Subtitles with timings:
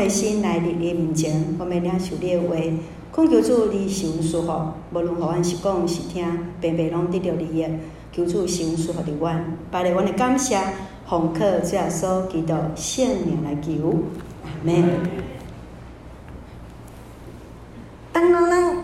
[0.00, 2.56] 的心来你的面前，我们领受你的话，
[3.12, 4.52] 恳求主你受舒服，
[4.92, 6.24] 无论何阮是讲是听，
[6.60, 7.66] 平平拢得到利益。
[8.12, 10.58] 求主受舒服的阮，把你阮的感谢，
[11.08, 13.94] 奉靠主耶稣基督圣名来求，
[14.42, 15.00] 阿门。
[18.12, 18.76] 当人人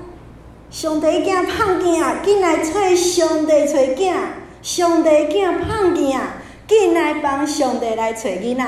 [0.70, 4.14] 上帝囝胖囝，紧来找上帝找囝，
[4.62, 6.20] 上帝囝胖囝，
[6.68, 8.64] 紧来帮上帝来找囡仔。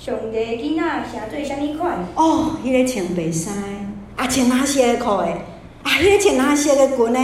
[0.00, 1.98] 上帝囡仔穿做啥物款？
[2.14, 3.52] 哦，迄、个穿白衫，
[4.16, 5.26] 啊，穿哪色的裤的？
[5.82, 7.20] 啊，迄、个穿哪色的裙呢？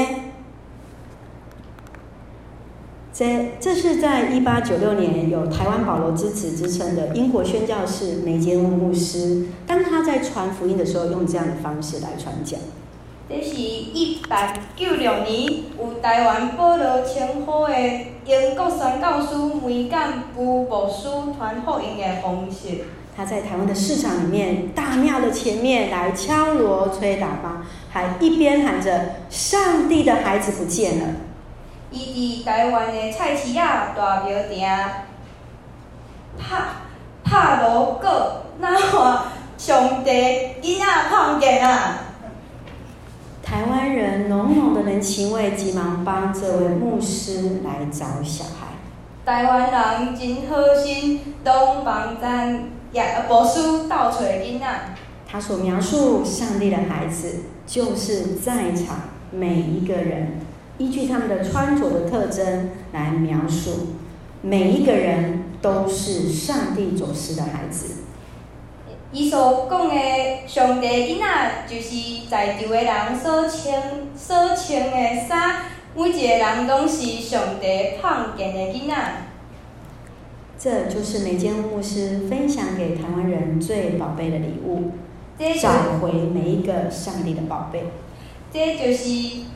[3.15, 12.61] 这这是在一八九六年有台湾保罗之子之称的英国宣教士梅坚牧师，当他在传福音的时候，用这样的方式来传讲。
[13.29, 17.73] 这是一八九六年由台湾保罗称呼的
[18.25, 19.35] 英国宣教士
[19.67, 22.85] 梅干布牧师传福音的方式。
[23.17, 31.07] 他在台湾的市场里面，大庙的前面来敲锣吹喇叭，还一边喊着：“上帝的孩子不见了。”
[31.91, 34.89] 伊伫台湾的菜市仔大庙埕
[36.39, 36.63] 拍
[37.25, 38.07] 拍锣鼓，
[38.61, 40.11] 那话上帝
[40.63, 42.03] 囡仔碰见啊！
[43.47, 48.75] 台湾人浓浓的人情味，急忙帮这位牧师来找小孩。
[49.25, 54.67] 台湾人真好心，都帮咱也牧师倒找囡仔。
[55.29, 58.97] 他所描述上帝的孩子，就是在场
[59.31, 60.41] 每一个人。
[60.79, 63.95] 依据他们的穿着的特征来描述，
[64.43, 68.03] 每一个人都是上帝所施的孩子。
[69.17, 69.95] 伊所讲的
[70.47, 73.83] 上帝囡仔，就是在场的人所穿
[74.15, 75.63] 所穿的衫，
[75.95, 78.95] 每一个人都是上帝创建的囡仔。
[80.59, 84.91] 这就是每间牧师分享给台湾人最宝贝的礼物，
[85.63, 87.85] 找回每一个上帝的宝贝。
[88.53, 89.09] 这就是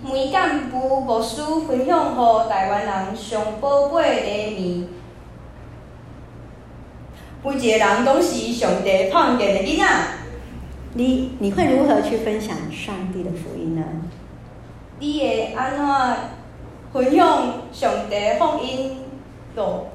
[0.02, 4.99] 梅干部牧师分享给台湾人上宝贝的礼物。
[7.42, 9.86] 每一个人都是上帝创建的囡仔。
[10.92, 13.82] 你你会如何去分享上帝的福音呢？
[14.98, 15.82] 你会安怎
[16.92, 18.96] 分享上帝福音？
[19.56, 19.86] 哟，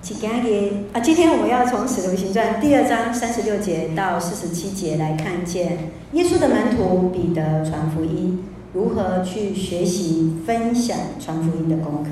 [0.00, 1.00] 请讲给啊！
[1.00, 8.44] 今天我们要从《使徒行传》第二章三十六节到四十七节来看见耶稣的门徒彼得传福音。
[8.72, 12.10] 如何去学习分享传福音的功课？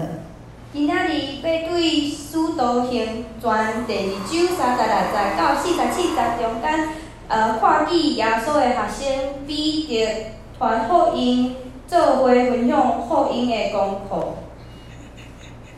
[0.74, 6.88] 今仔日要对《使徒行传》第二章三十六节到四十七节中间，
[7.28, 11.56] 呃，看见耶稣的学生彼得传福音，
[11.86, 14.28] 做伙分享福音的功课。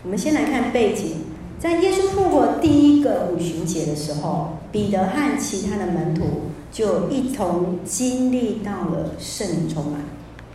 [0.04, 1.24] 我们先来看背景，
[1.58, 10.02] 在耶稣复活第一个五旬节的时候，彼得和其他的门徒就一同经历到了圣灵充满。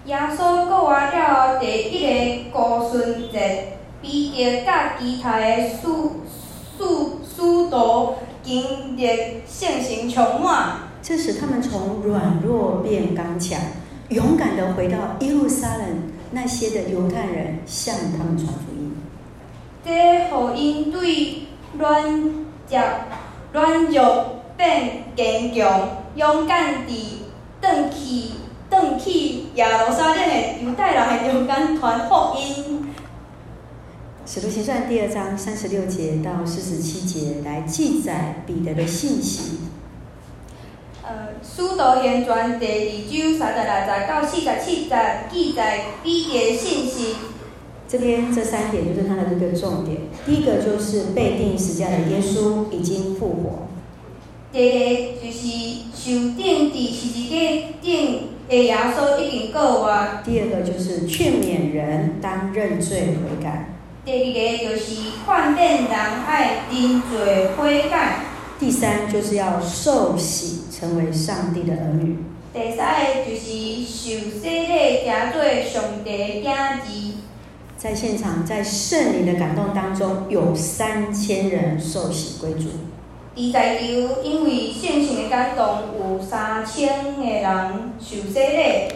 [0.05, 5.87] 耶稣过完了第一个五旬节，彼得甲其他的使
[6.77, 6.83] 使
[7.35, 9.07] 使徒经历
[9.47, 13.59] 圣灵充满，这使他们从软弱变刚强，
[14.09, 15.85] 勇敢地回到耶路撒冷。
[16.31, 18.95] 那些的犹太人向他们传福音，
[19.83, 22.19] 这福音对软
[22.69, 22.81] 弱
[23.51, 27.23] 软弱变坚强，勇敢地
[27.59, 28.33] 转去。
[28.69, 29.09] 转去
[29.55, 32.88] 耶路撒冷的犹太人的中间传福音。
[34.31, 39.57] 使徒行传第二章三十六节到四十七节来记载彼得的信息。
[41.01, 44.91] 呃，使徒行传第二章三十六节到四十七节
[45.31, 47.15] 记载彼得的信息。
[47.87, 49.97] 这边这三点就是他的这个重点。
[50.27, 53.67] 第一个就是被定十字架的耶稣已经复活。
[54.51, 55.39] 第二个就是
[55.95, 57.35] 受钉在十字架
[57.81, 58.29] 顶。
[58.51, 59.89] 耶稣已经过活。
[60.23, 63.78] 第二个就是劝勉人当认罪悔改。
[64.05, 64.95] 第二个就是
[65.25, 65.93] 劝勉人
[66.25, 68.21] 爱真侪悔改。
[68.59, 72.17] 第三就是要受洗成为上帝的儿女。
[72.53, 77.13] 第三个就是受洗礼，行做上帝的儿子。
[77.77, 82.69] 在现场，在圣灵的感动当中，有三千人受洗归主。
[83.53, 83.85] 在场，
[84.23, 85.65] 因为圣灵的感动，
[85.97, 88.93] 有三千个人受洗礼。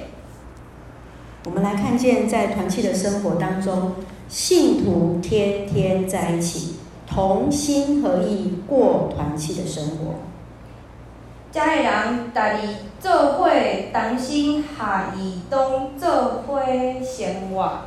[1.46, 3.94] 我们来看见，在团契的生活当中，
[4.34, 10.16] 信徒天天在一起，同心合意过团契的生活。
[11.52, 12.60] 家的人，大家
[13.00, 13.48] 做伙
[13.94, 17.82] 同心合意，当做伙生活。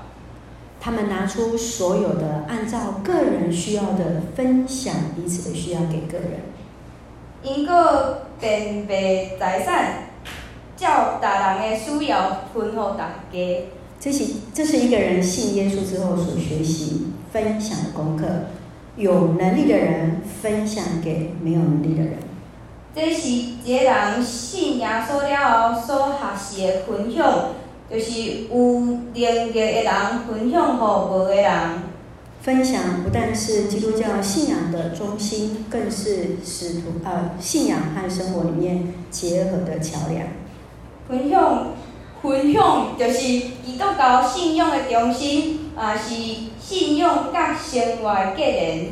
[0.80, 6.42] 他们拿出所有的，按照个人需要的分享彼此的需要给个人。
[7.42, 10.10] 因个分配财产，
[10.76, 13.38] 照大人的需要分给大家。
[13.98, 18.26] 这是这是一个人信耶稣之后所学习分享的功课，
[18.96, 22.18] 有能力的人分享给没有能力的人。
[22.94, 27.50] 这是一个人信耶稣了后所学习的分享，
[27.90, 28.80] 就是有
[29.14, 31.82] 能力的人分享给无的人。
[32.42, 40.28] 分享不但是基督教信仰的中心，更是使徒呃信仰和生活里面结合的桥梁。
[41.08, 41.72] 分享
[42.22, 46.14] 分享就是基督教信仰的中心，也是
[46.60, 48.88] 信仰甲生活的结连。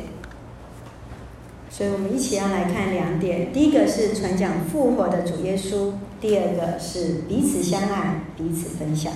[1.69, 9.11] 所以我们一起要来看两点：第一个是传讲复活的主耶稣；第二个是彼此相爱、彼此分享。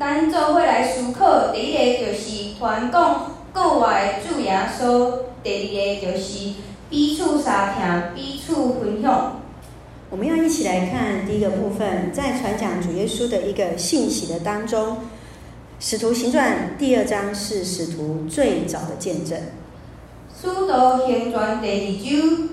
[0.00, 3.32] 咱做伙来思考，第一个就是传讲。
[3.50, 5.12] 国外主耶稣，
[5.42, 6.52] 第二个就是
[6.88, 9.37] 彼此相听，彼此分享。
[10.10, 14.92] 我们要一起来看第一个部分，在传讲主耶稣的一个信息的当中，
[15.78, 19.38] 《使徒行传》第二章是使徒最早的见证。
[20.40, 22.48] 《使徒行传》第二章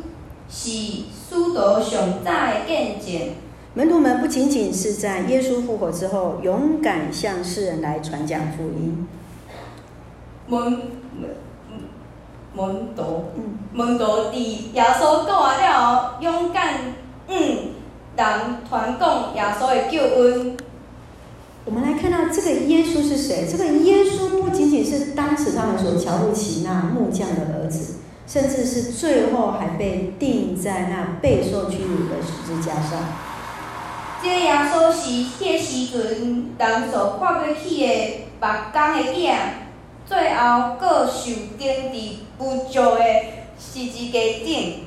[0.50, 3.30] 是使徒上早的见证。
[3.74, 9.08] 门徒们不仅仅是在耶稣复活之后，勇敢向世人来传讲福音。
[10.48, 11.30] 门门
[12.54, 13.24] 门徒，
[13.72, 14.04] 门徒
[14.34, 14.34] 伫
[14.74, 16.74] 耶稣讲完了后，勇敢
[17.28, 17.38] 嗯，
[18.16, 18.28] 人
[18.70, 20.58] 传讲耶稣的救恩。
[21.66, 23.48] 我们来看到这个耶稣是谁？
[23.52, 27.96] 这个耶稣不仅仅是当时他们所瞧不起那木匠的儿子，
[28.28, 33.00] 甚至是最后还被钉在那备受屈辱的十字架上。
[34.22, 39.36] 这个耶稣是迄时阵人所看不起的木工的囝。
[40.08, 43.04] 最后，各受钉伫不足的
[43.58, 44.86] 十字架顶。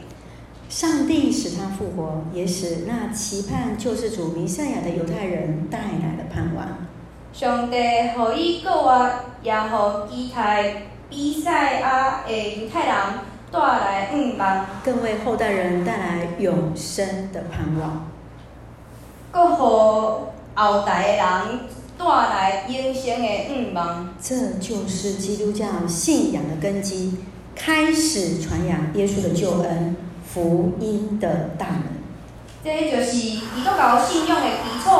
[0.68, 6.86] 上帝使他复活，也使那期盼救世主弥赛亚的犹太人带来了盼望。
[7.32, 9.10] 上帝予伊个活，
[9.42, 12.94] 也予期待弥赛亚的犹太人
[13.50, 18.06] 带来盼望，更为后代人带来永生的盼望。
[19.30, 19.56] 阁予
[20.54, 21.60] 后代的人。
[21.98, 27.16] 带来永生的盼望，这就是基督教信仰的根基，
[27.56, 29.96] 开始传扬耶稣的救恩、
[30.32, 31.82] 福音的大门。
[32.64, 34.90] 这就是基督教信仰的基础，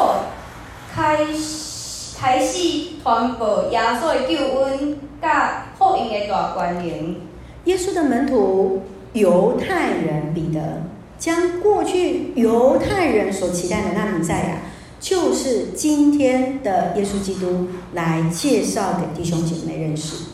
[0.94, 7.16] 开始开始传播耶稣的救恩，甲福音的大关联。
[7.64, 8.82] 耶稣的门徒
[9.12, 10.82] 犹太人彼得，
[11.19, 14.56] 将过去犹太人所期待的那弥赛亚。
[15.00, 20.25] 就是今天的耶稣基督来介绍给弟兄姐妹认识。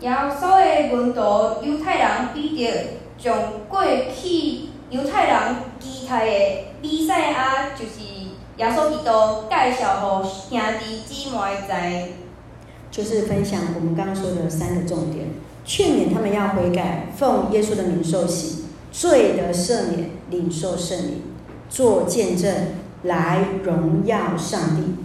[0.00, 1.20] 耶稣的门徒
[1.66, 3.34] 犹太人彼得将
[3.68, 8.00] 过去犹太人期待的比赛啊，就是
[8.56, 11.36] 耶稣基督介绍给兄弟姊妹
[11.66, 12.12] 知。
[12.90, 15.26] 就是分享我们刚刚说的三个重点，
[15.64, 21.22] 劝勉他们要悔改，奉耶稣的名受洗，罪得赦免，领受圣灵，
[21.68, 22.52] 做见证。
[23.02, 24.96] 来荣耀上帝，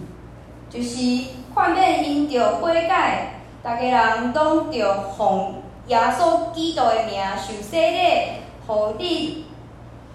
[0.68, 3.82] 就是劝勉因着悔改，大家
[4.16, 7.98] 人拢着奉耶稣基督的名受洗礼，
[8.66, 9.46] 互你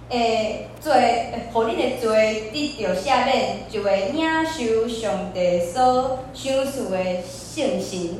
[0.10, 8.20] 诶罪，互你的罪得着赦免，就会领受上帝所赏赐的圣神。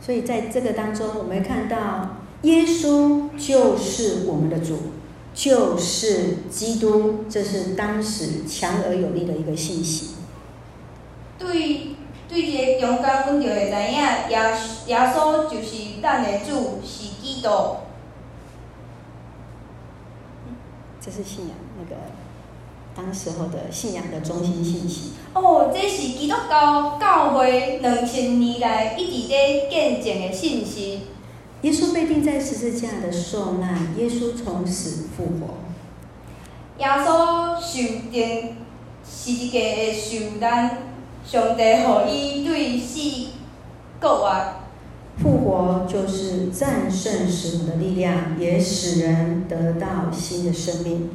[0.00, 4.78] 所以在这个当中，我们看到耶稣就是我们的主。
[5.32, 10.16] 就是基督，这是当时强而有力的一个信息。
[11.38, 11.94] 对，
[12.30, 13.98] 对这个中间，阮就会知影，
[14.30, 14.34] 耶
[14.86, 17.48] 耶稣就是咱的主，是基督。
[21.00, 21.96] 这是信仰那个
[22.94, 25.14] 当时候的信仰的中心信息。
[25.32, 31.08] 哦，这是基督教教会两千年来一直在见证的信息。
[31.62, 35.56] 耶稣被钉在十字架的受难，耶稣从死复活。
[36.78, 38.56] 耶稣受钉
[39.04, 40.78] 十字架的受难，
[41.24, 43.28] 上帝予伊对死
[44.00, 44.32] 复活。
[45.22, 47.66] 复活就是战胜死。
[47.66, 51.10] 的力量，也使人得到新的生命。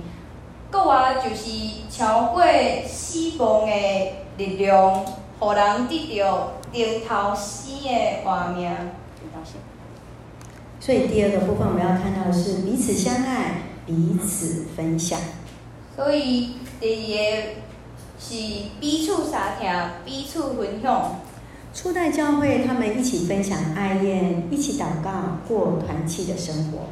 [0.72, 1.52] 复活就是
[1.90, 2.44] 超过
[2.88, 3.72] 死亡的
[4.38, 5.04] 力量，
[5.42, 8.92] 予人得到顶头生的画面。
[10.80, 15.20] 所以第二个部分我们要看到的是彼此相爱、彼此分享。
[15.96, 17.48] 所以第二个
[18.20, 18.34] 是
[18.80, 19.70] 彼此相听、
[20.06, 21.20] 彼此分享。
[21.74, 26.88] 初代教会他们一起分享爱宴，一起祷告，过团契的生活。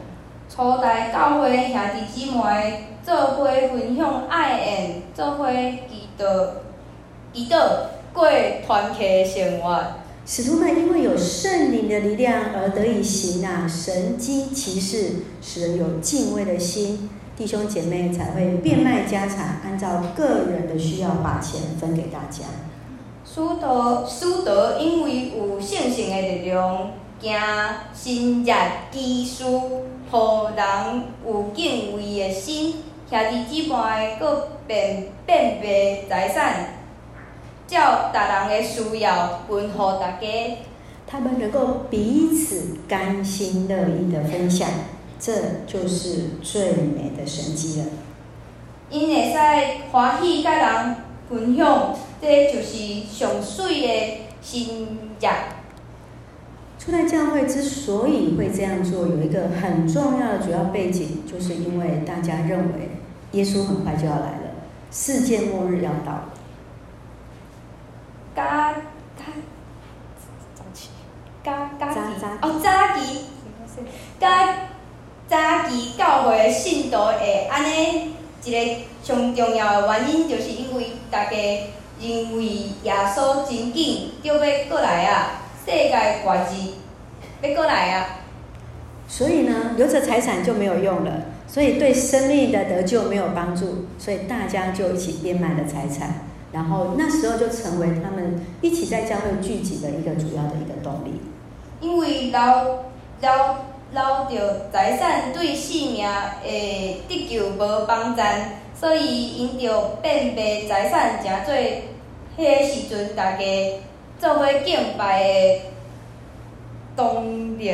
[0.50, 6.50] 初代教会兄弟姊妹做伙分享爱宴，做伙祈祷，
[7.34, 7.58] 祈祷
[8.12, 8.28] 过
[8.68, 9.82] 团契生活。
[10.26, 17.10] 使徒们因为有圣灵的力量而得以行那神迹奇事，使人有敬畏的心。
[17.44, 22.46] 弟兄姐妹才会变卖家产，按照个人的需要把钱分给大家。
[23.26, 26.88] 使徒使徒因为有圣神的力量，
[27.94, 28.54] 行神迹
[28.94, 29.44] 奇事，
[30.10, 32.76] 互人有敬畏的心。
[33.10, 36.76] 兄弟姊妹各变变卖财产，
[37.68, 40.28] 照达人的需要分予大家。
[41.06, 44.70] 他们能够彼此甘心乐意的分享。
[45.26, 45.32] 这
[45.66, 47.86] 就是最美的神迹了。
[48.90, 50.96] 因会使欢喜甲人
[51.30, 54.62] 分享，这就是上水的神
[55.22, 55.30] 迹。
[56.78, 62.90] 初代教会之所以会这样做，有一个很重要的主要背景，就是因为大家认为
[63.32, 64.52] 耶稣很快就要来了，
[64.92, 66.30] 世界末日要到了。
[68.36, 68.74] 加
[69.16, 69.24] 加
[70.54, 70.90] 早起，
[71.42, 71.88] 加加
[72.42, 72.94] 哦，早起，加。
[72.94, 73.33] 早
[75.74, 78.14] 期教会信徒会安尼
[78.44, 81.32] 一个上重要的原因，就是因为大家
[82.00, 82.44] 认为
[82.84, 86.74] 耶稣真紧就要过来啊，世界末日
[87.42, 88.20] 要过来啊。
[89.08, 91.12] 所以呢，留着财产就没有用了，
[91.48, 101.22] 所以对生命的得救没有帮助，所以大家就一起变卖了财产，然后那时候就成为他们一起在教会聚集的一个主要的一个动力。
[101.82, 102.66] 因为老
[103.22, 103.73] 老。
[103.94, 104.02] 留
[104.36, 108.22] 着财产对性命的得救无帮助，
[108.74, 111.54] 所以因着变卖财产，诚做
[112.36, 113.46] 迄个时阵大家
[114.20, 115.62] 做伙敬拜的
[116.96, 117.72] 动力。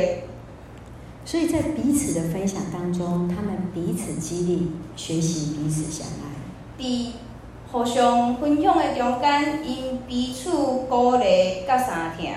[1.24, 6.82] 所以在彼此的分享当中，他们彼此激励，学习彼此相爱。
[6.82, 7.12] 伫
[7.72, 10.50] 互相分享的中间，因彼此
[10.86, 12.30] 鼓励甲相听。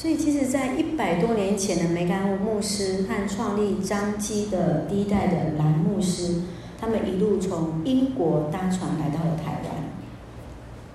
[0.00, 6.42] 所以，其实，在一百多年前的梅干乌牧师和创立张基的第一代的蓝牧师，
[6.80, 9.74] 他们一路从英国搭船来到了台湾。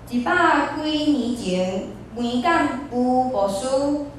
[0.08, 1.82] 一百几年前，
[2.16, 3.66] 梅干乌牧师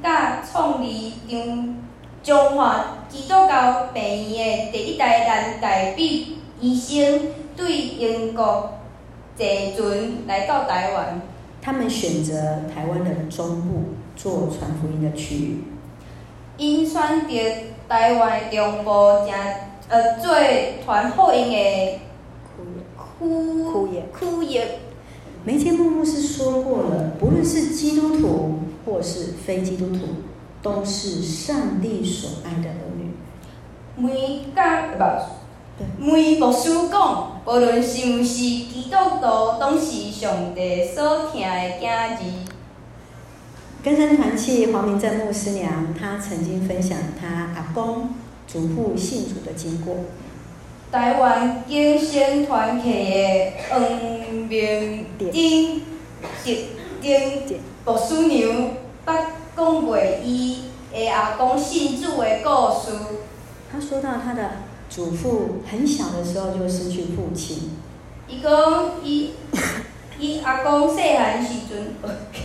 [0.03, 1.77] 甲创立中
[2.21, 6.05] 中华基督教病院的第一代蓝代表
[6.61, 7.21] 医生，
[7.57, 8.75] 对英国
[9.35, 11.21] 坐船来到台湾。
[11.59, 13.95] 他们选择台湾的中部。
[14.15, 15.63] 做传福音的区域，
[16.57, 17.33] 因选择
[17.87, 18.89] 台湾中部，
[19.25, 19.33] 正
[19.89, 20.33] 呃做
[20.83, 21.99] 传福音的
[22.55, 22.63] 区
[23.19, 23.25] 区
[23.91, 24.61] 域区域。
[25.43, 29.99] 梅坚牧牧师说过了，不论是基督徒或是非基督徒，
[30.63, 33.11] 都是上帝所爱的儿女。
[33.95, 35.03] 每家不，
[35.77, 41.47] 对，梅牧师讲，无论是毋是基督徒，都是上帝所疼的
[41.79, 42.17] 囝儿。
[43.85, 48.09] 根生团契黄明正牧师娘，她曾经分享她阿公、
[48.47, 49.97] 祖父信主的经过。
[50.91, 53.79] 台湾根生团契的黄
[54.49, 55.31] 明正
[56.99, 58.71] 正牧师娘，
[59.05, 59.23] 捌
[59.55, 62.91] 讲过伊的阿公信主的故事。
[63.71, 64.49] 他说到他的
[64.89, 67.69] 祖父很小的时候就失去父亲。
[68.27, 69.33] 伊讲伊。
[70.17, 71.93] 伊阿公细汉时阵，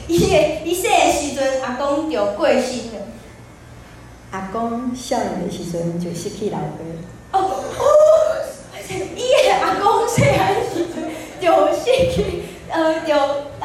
[0.09, 3.07] 伊个伊细个时阵，阿公就过身了。
[4.33, 6.67] 阿公少年的时阵就失去老爸。
[7.33, 7.41] 哦
[7.79, 7.83] 哦，
[9.15, 11.11] 伊个阿公细汉时阵
[11.41, 13.15] 就失去，呃，就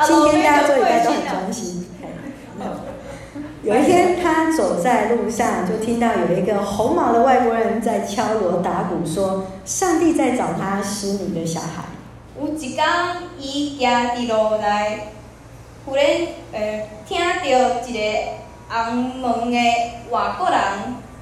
[0.05, 1.87] 今天大家做礼拜都很专心。
[3.63, 11.83] 有一天，他走在路上，就听到有一个红毛的外国人在敲锣打鼓，说：“上帝在找他失明的小孩。”
[12.37, 12.85] 有一天，
[13.39, 15.07] 伊行伫路内，
[15.85, 16.05] 忽然
[16.51, 17.43] 呃听到
[17.81, 17.99] 一个
[18.67, 19.57] 红门的
[20.09, 20.59] 外国人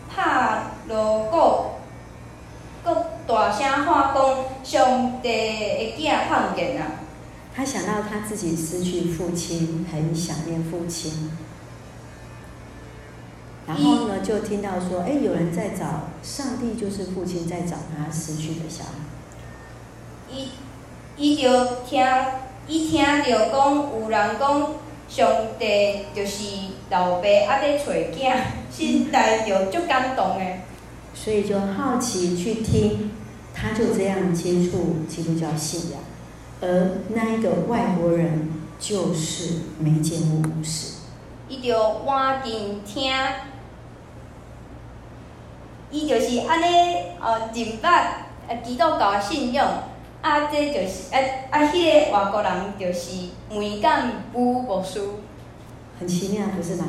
[0.10, 6.86] 拍锣鼓，佮大声喊讲：“上帝的囝看见了。”
[7.56, 11.32] 他想到他自己失去父亲，很想念父亲。
[13.68, 18.90] 然后呢，就听到说：“哎，有人在找上帝，就是父亲在找他失去的小孩。”
[20.34, 20.50] 伊。
[21.16, 22.06] 伊就听，
[22.68, 24.68] 伊听着讲有人讲
[25.08, 25.28] 上
[25.60, 26.46] 帝就是
[26.90, 28.36] 老爸还在找囝，
[28.72, 30.62] 心内就足感动诶。
[31.14, 33.12] 所以就好奇去听，
[33.54, 36.00] 他就这样接触基督教信仰，
[36.62, 40.94] 而那一个外国人就是没见过牧师。
[41.48, 43.14] 伊就赶紧听，
[45.92, 46.66] 伊就是安尼，
[47.22, 48.04] 哦，认捌
[48.48, 49.84] 呃基督教的信仰，
[50.24, 51.20] 啊，这就是啊
[51.52, 55.02] 啊，迄、那个外国人就是梅干布牧师，
[56.00, 56.86] 很奇妙，不是吗？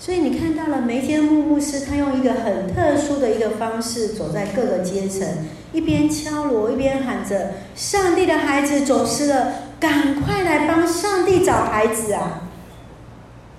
[0.00, 12.48] 所以你看到了梅干木牧师，他用一个很特殊的一个方式，走在各个阶层，一边敲锣，一边喊着：“上帝的孩子走失了，赶快来帮上帝找孩子啊！”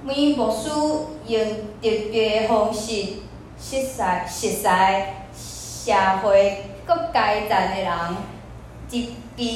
[0.03, 0.69] 梅牧师
[1.27, 1.41] 用
[1.81, 2.91] 特别的方式，
[3.57, 7.91] 实在实在社会各阶层的人，
[8.91, 9.47] 一边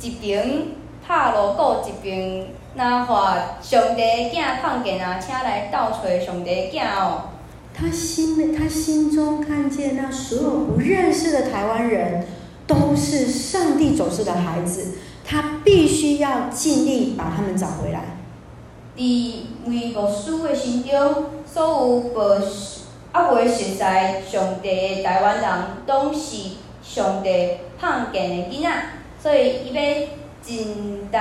[0.00, 0.62] 一边
[1.06, 2.46] 拍锣鼓，一边。
[2.76, 7.30] 那话上帝囝看见啊，请来倒找上帝囝哦。
[7.72, 12.26] 他心他心中看见那所有不认识的台湾人，
[12.66, 18.00] 都是上帝走失的孩子，他必须要尽力把他们找回来。
[18.96, 19.02] 在
[19.64, 22.12] 梅牧师的心中，所有无
[23.12, 25.50] 啊未实在上帝的台湾人，
[25.86, 26.36] 都是
[26.84, 28.70] 上帝看见的囝仔，
[29.20, 30.06] 所以伊要
[30.40, 31.18] 尽力。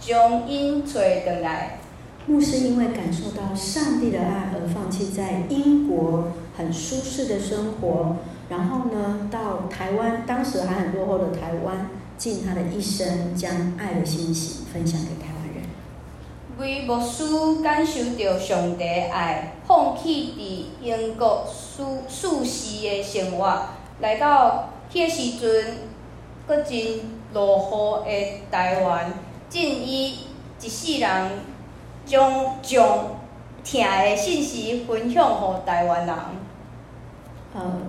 [0.00, 1.80] 将因找回来。
[2.24, 8.14] 牧师因为感受到上帝的爱而放弃在英国很舒适的生活，
[8.48, 15.64] 然后呢，到台湾，当时还很落后的台湾，尽他的一生将爱的信息分享给台湾人。
[16.58, 23.62] 为牧师感受到上帝爱，放弃伫英国舒舒适的生活，
[24.00, 25.74] 来到迄个时阵，
[26.46, 27.00] 搁真
[27.34, 28.10] 落后的
[28.50, 29.12] 台湾。
[29.50, 30.14] 正伊
[30.62, 31.30] 一世人
[32.06, 33.20] 将将
[33.62, 36.14] 听的信息分享互台湾人。
[37.54, 37.80] 呃，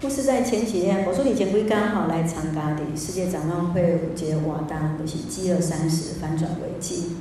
[0.00, 7.16] 牧师在前几天，我说你前几刚好来参加的世界展望会有一个活动，就是饥饿三十反转危机。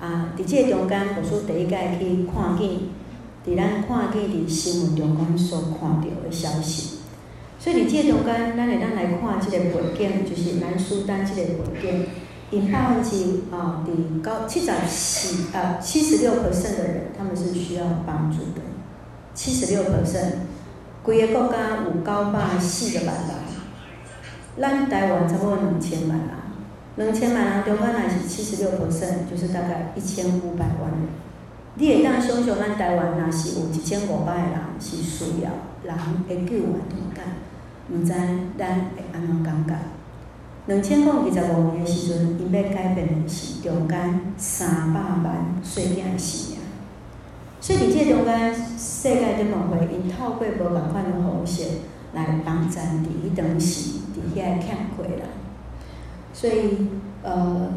[0.00, 2.68] 啊，伫这个中间，我说第一届去看见，
[3.44, 6.95] 伫咱看见伫新闻中间所看到的消息。
[7.66, 12.06] 所以伫这中间，咱会当来看即个背景，就是南苏丹即个背景。
[12.52, 18.62] 因百分之啊，伫高七十四啊七十六 percent 的人，他们是需要帮助的。
[19.34, 20.46] 七十六 percent，
[21.02, 26.28] 规个国家有九百四十万人，咱台湾差不多两千万人，
[26.94, 31.08] 两千万人中间若是七十六 percent，就是大概一千五百万人。
[31.74, 35.50] 你会当想象咱台湾若是有一千五百个人是需要
[35.82, 35.98] 人
[36.28, 37.24] 会救援同干，
[37.90, 38.08] 毋知
[38.58, 39.74] 咱会安怎感觉？
[40.66, 46.58] 两千零二十五年的时阵，因要改变的是中间三百万碎片的生命。
[47.60, 51.62] 所以，伫这中间，世界展望会因透过无共款的方式
[52.14, 55.20] 来帮助伫迄当时伫遐欠过人。
[56.32, 56.88] 所以，
[57.22, 57.70] 呃，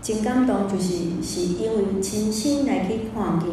[0.00, 3.48] 真感动，就是是因为亲身来去看见，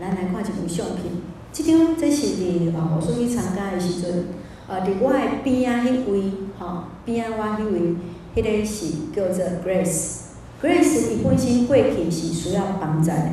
[0.00, 1.12] 咱来看一部相片。
[1.52, 4.24] 这张这是伫啊，我所去参加的时阵，
[4.72, 6.22] 呃，伫我的边仔迄位。
[6.58, 7.94] 吼，边仔我迄位，
[8.34, 10.32] 迄个是叫做 Grace。
[10.62, 13.32] Grace 伊本身过去是需要帮助的，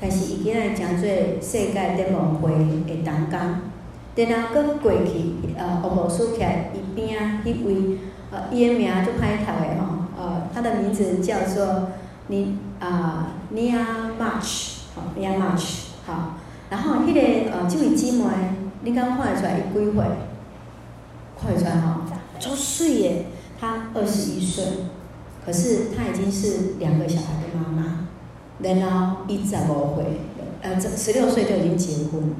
[0.00, 1.06] 但是伊今仔诚做
[1.42, 2.52] 世界展望会
[2.86, 3.38] 的同工。
[4.16, 7.98] 然后搁过去，呃，王牧师徛伊边仔迄位，
[8.30, 11.90] 呃，伊个名就歹读的吼，呃，他的名字叫做
[12.28, 13.84] 尼啊 Nia
[14.18, 16.36] March，吼 Nia March，好。
[16.70, 17.20] 然后迄个
[17.52, 18.24] 呃，这位姊妹，
[18.84, 20.04] 你敢看得出来伊几岁？
[21.40, 22.02] 看得出来吼。
[22.38, 23.26] 周岁耶，
[23.58, 24.64] 她二十一岁，
[25.44, 28.08] 可是她已经是两个小孩的妈妈。
[28.60, 30.20] 然后一直无岁，
[30.62, 32.34] 呃，这十六岁就已经结婚，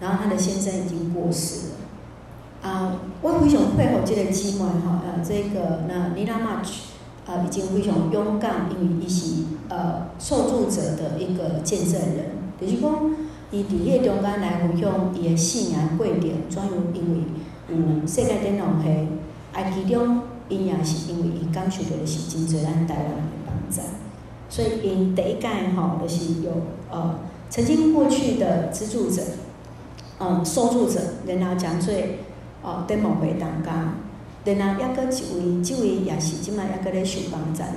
[0.00, 2.68] 然后她的先生已经过世了。
[2.68, 6.92] 啊，我非常佩服这个姊妹哈，呃，这个那 Nina March，
[7.26, 12.26] 呃，已经非常勇敢，因为伊是呃受助者的一个见证人。
[12.60, 13.10] 就是讲，
[13.50, 17.24] 伊伫迄中间来分享伊的信仰过程，专有因为
[17.68, 19.08] 嗯世界展望会。
[19.54, 23.82] 啊，其中因也是因为伊感受到的是真济咱台湾人的帮助，
[24.48, 25.46] 所以因第一届
[25.76, 26.50] 吼，就是有
[26.90, 27.18] 呃
[27.50, 29.20] 曾经过去的资助者，
[30.20, 31.92] 嗯，受助者，然后讲做
[32.62, 33.92] 呃展望会当家，
[34.44, 37.68] 然后抑搁一位，即位也是即摆抑搁咧受帮助的，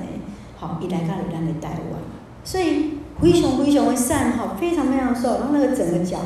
[0.62, 2.00] 吼，伊来到了咱的台湾，
[2.46, 6.20] 所以非常非常的善吼，非常非常瘦，然后那个整个脚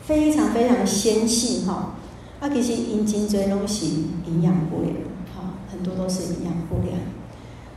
[0.00, 1.94] 非常非常的纤细吼。
[2.42, 3.86] 啊，其实因真济拢是
[4.26, 4.92] 营养不良，
[5.32, 6.98] 哈，很多都是营养不良，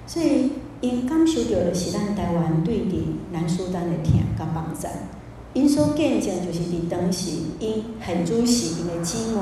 [0.07, 2.95] 所以因感受到的是咱台湾对伫
[3.31, 4.87] 南苏丹的疼甲帮助。
[5.53, 9.41] 因所见证就是伫当时因很重视因的姊妹，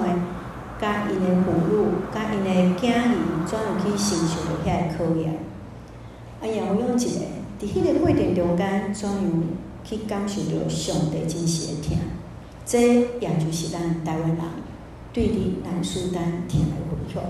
[0.82, 5.40] 甲因的妇女，甲因的囝儿，怎样去承受着遐个考验。
[6.42, 7.22] 啊，杨有用一个，
[7.62, 9.44] 伫迄个过程中间，怎样
[9.86, 11.98] 去感受着上帝真实的疼。
[12.66, 12.78] 这
[13.22, 14.38] 也就是咱台湾人
[15.14, 17.22] 对伫南苏丹听的回响。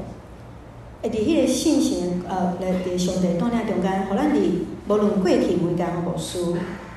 [1.01, 4.39] 诶，伫迄个信心呃，来伫上帝带领中间，互咱伫
[4.87, 6.39] 无论过去每间牧师，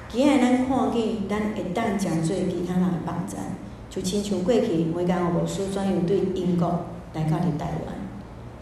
[0.08, 3.36] 今日咱看见咱会当真做其他人的帮助，
[3.90, 7.94] 就亲像过去每间牧师怎样对英国来到伫台湾，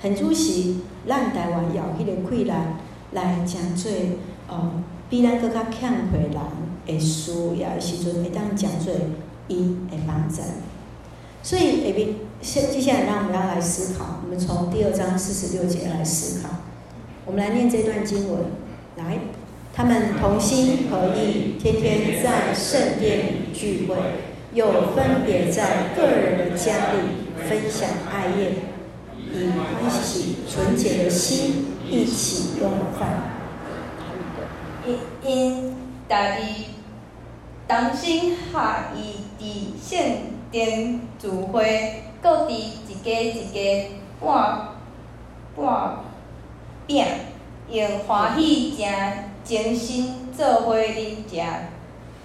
[0.01, 2.79] 很主是咱台湾也有迄个困难
[3.13, 3.93] 来真做
[4.49, 6.41] 呃，比咱搁较欠缺人
[6.87, 8.95] 会需要的时阵，会当真做
[9.49, 10.41] 伊的帮助。
[11.45, 14.21] 所以下接接下来，让我们要来思考。
[14.25, 16.49] 我们从第二章四十六节来思考。
[17.27, 18.45] 我们来念这段经文。
[18.97, 19.19] 来，
[19.75, 23.95] 他们同心合意，天天在圣殿里聚会，
[24.55, 28.53] 又分别在个人的家里分享爱宴，
[29.19, 33.35] 以欢喜纯洁的心一起用饭。
[34.87, 35.75] 因因
[36.09, 36.69] 大地
[37.69, 40.34] 同心合意地献。
[40.55, 42.55] 点聚会，各地
[42.87, 43.91] 一家一家
[44.21, 44.69] 拌
[45.57, 45.97] 拌
[46.87, 47.05] 饼，
[47.69, 48.87] 用欢喜正
[49.45, 51.43] 真心做伙啉食。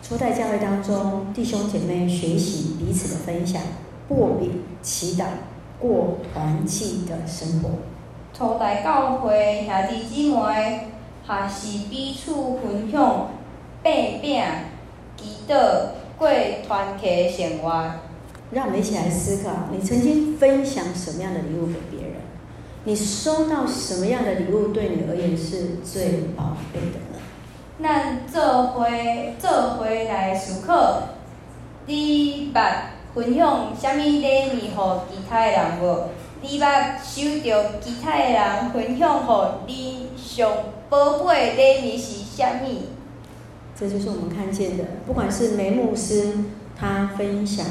[0.04, 3.60] 初代教会当中，弟兄姐妹学习彼此的分享，
[4.08, 5.26] 擘饼祈祷，
[5.80, 7.72] 过团契的生活。
[8.32, 10.88] 初代教会兄弟姊妹
[11.26, 13.28] 学习彼此分享
[13.84, 14.44] 擘饼
[15.18, 15.56] 祈祷，
[16.16, 16.30] 过
[16.68, 17.92] 团契生活。
[18.52, 22.16] 让我们一起来思考：你曾经分享什么样的礼物给别人？
[22.86, 27.20] 你收到什么样的礼物对你而言是最宝贝的呢？
[27.82, 31.04] 咱做回做回来思考，
[31.86, 32.72] 你捌
[33.14, 36.06] 分享什么礼物给其他的人无？
[36.42, 39.24] 你捌收到其他的人分享
[39.68, 40.50] 给你上
[40.90, 42.68] 宝贝的礼物是什么？
[43.78, 46.34] 这就是我们看见的，不管是梅牧师
[46.78, 47.66] 他分享。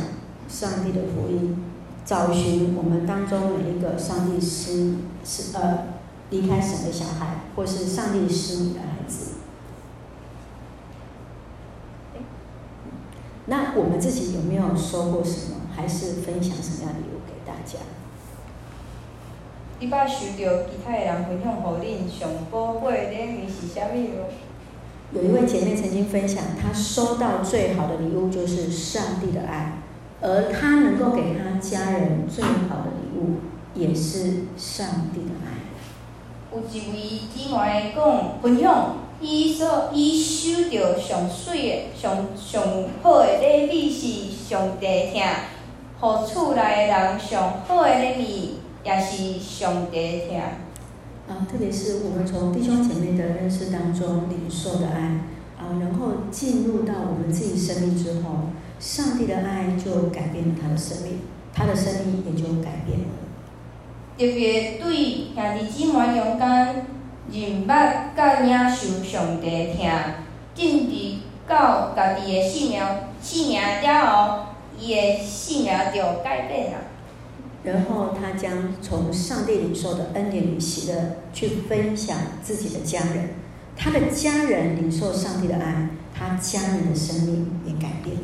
[0.49, 1.63] 上帝的福音，
[2.05, 5.89] 找寻我们当中每一个上帝失失呃
[6.31, 9.33] 离开神的小孩，或是上帝施予的孩子。
[13.47, 17.79] 那我们自己有没有收过什么，还是分享什么样的礼物给大家？
[19.81, 24.27] 你捌收到其他的人分享给恁上宝贵的礼物是啥物？
[25.13, 29.79] 有一位姐妹曾经分享，她收到最好的礼物就是上帝的爱。
[30.21, 33.37] 而他能够给他家人最好的礼物，
[33.73, 35.47] 也是上帝的爱。
[36.51, 42.63] 有一位姊妹讲分享，伊说伊收到上水的、上上
[43.01, 45.23] 好的礼物是上帝听，
[46.01, 50.41] 互厝内人上好的礼物也是上帝听。
[51.29, 55.21] 啊，特别是我们从弟兄姐妹的认识当中领受的爱，
[55.57, 58.51] 啊，然后进入到我们自己生命之后。
[58.79, 61.21] 上帝的爱就改变了他的生命，
[61.53, 63.07] 他的生命也就改变了。
[64.17, 66.87] 特别对兄弟姊妹勇敢，
[67.31, 69.91] 认捌甲领受上帝听，
[70.55, 72.81] 进入到家己的生命
[73.23, 74.47] 生命了后，
[74.79, 76.79] 伊的生命就改变了。
[77.65, 83.31] 然后他将从上帝领受的恩典与喜乐去分享自己的家人，
[83.77, 88.17] 他的家人领受上帝的爱，他家人的生命也改变。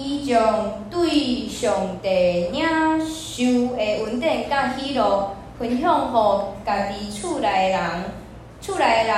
[0.00, 2.08] 伊将对上帝
[2.52, 2.60] 领
[3.00, 7.80] 受的稳定甲喜乐分享互家己厝内人，
[8.60, 9.14] 厝内人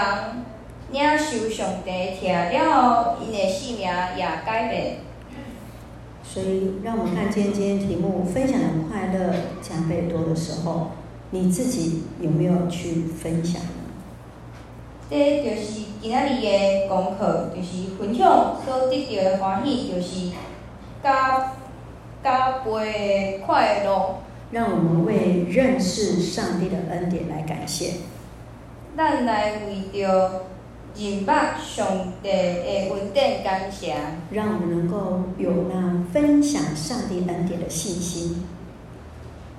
[0.90, 3.82] 领受上帝听了后，因的生命
[4.16, 4.96] 也改变。
[6.24, 10.92] 所以，让我们看今天题目：分享的快乐加倍多的时候，
[11.30, 13.60] 你自己有没有去分享？
[15.10, 20.30] 这就是今仔日的功课，就是分享所得到的欢喜，就是。
[21.02, 21.52] 加
[22.22, 24.18] 加倍快乐，
[24.50, 27.94] 让我们为认识上帝的恩典来感谢。
[28.96, 30.46] 咱来为着
[30.94, 31.24] 认识
[31.76, 32.32] 上帝的
[32.90, 33.94] 恩典感谢。
[34.30, 38.44] 让我们能够有那分享上帝恩典的信心。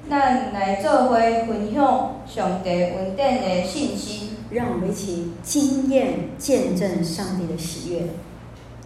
[0.10, 1.16] 咱来做伙
[1.48, 4.30] 分享上帝恩典的信心。
[4.52, 8.02] 让我们一起经验见证上帝的喜悦。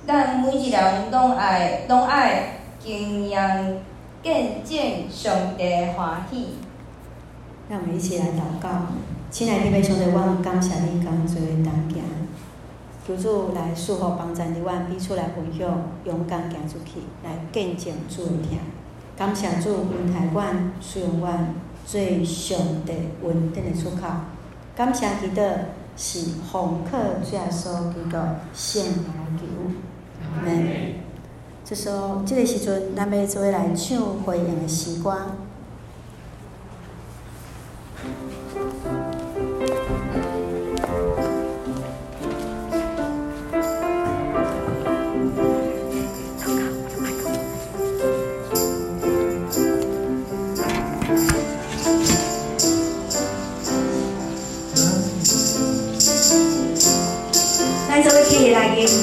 [0.07, 3.81] 咱每一人拢爱拢爱经验
[4.21, 5.63] 见证上帝
[5.97, 6.57] 欢喜。
[7.67, 8.69] 让我们一起来祷告，
[9.31, 12.03] 亲爱的弟兄兄弟，我们感谢你刚做的单行，
[13.07, 18.59] 求主来赐福帮助你，我们彼此来分享，勇敢行出去，来见证主的疼。
[19.17, 20.43] 感谢主，恩待我，
[20.79, 21.27] 使用我
[21.83, 24.07] 最上帝稳定的出口。
[24.75, 25.41] 感谢基督
[25.97, 26.19] 是
[26.51, 28.17] 奉靠主耶稣基督
[28.53, 29.25] 献来
[30.43, 30.95] 们。
[31.75, 35.15] 时候这个时阵，咱要做来唱回应的诗歌。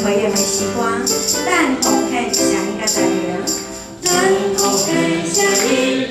[0.05, 1.22] 回应的时光。
[1.45, 3.45] 蛋筒看一下应该在哪
[4.03, 4.33] 蛋
[4.87, 6.02] 看一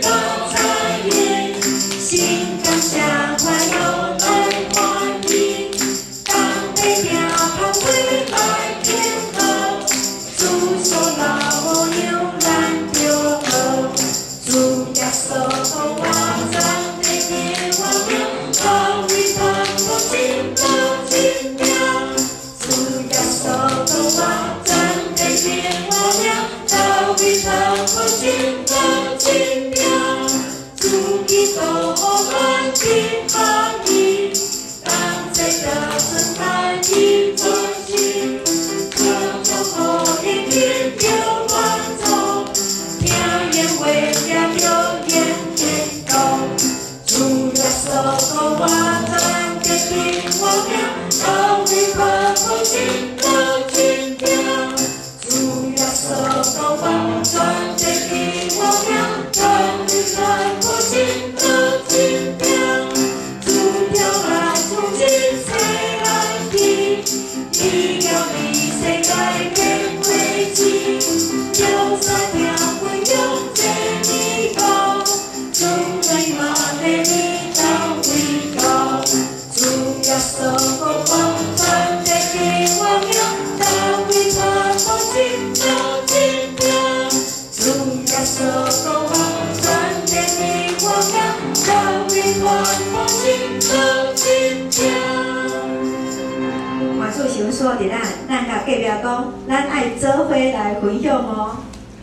[98.62, 101.58] 隔壁讲，咱爱做伙来回享哦。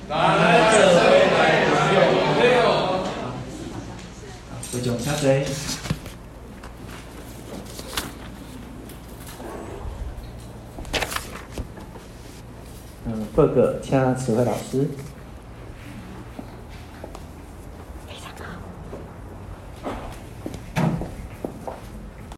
[0.09, 0.99] 来爱做来
[1.65, 1.97] 分享
[2.65, 2.67] 哦。
[4.63, 5.47] 非常谢谢。
[13.07, 14.89] 嗯，报告，请慈惠老师。